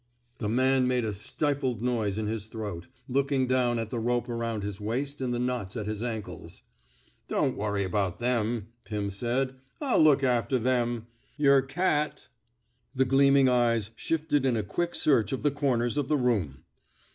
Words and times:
The 0.39 0.49
man 0.49 0.87
made 0.87 1.05
a 1.05 1.13
stifled 1.13 1.83
noise 1.83 2.17
in 2.17 2.25
his 2.25 2.47
throat, 2.47 2.87
looking 3.07 3.45
down 3.45 3.77
at 3.77 3.91
the 3.91 3.99
rope 3.99 4.27
around 4.29 4.63
his 4.63 4.81
waist 4.81 5.21
and 5.21 5.31
the 5.31 5.37
knots 5.37 5.77
at 5.77 5.85
his 5.85 6.01
ankles. 6.01 6.63
Don't 7.27 7.55
worry 7.55 7.83
about 7.83 8.17
them/' 8.17 8.69
Pirn 8.83 9.11
said. 9.11 9.57
'* 9.67 9.79
I'll 9.79 10.01
look 10.01 10.23
after 10.23 10.57
them.... 10.57 11.05
Yer 11.37 11.61
cat 11.61 12.29
—"The 12.95 13.05
gleaming 13.05 13.47
eyes 13.47 13.91
shifted 13.95 14.43
in 14.43 14.57
a 14.57 14.63
quick 14.63 14.95
search 14.95 15.31
of 15.33 15.43
the 15.43 15.51
comers 15.51 15.97
of 15.97 16.07
the 16.07 16.17
room. 16.17 16.63